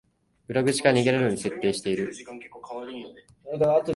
[0.47, 2.11] 裏口から逃げられるように設計してる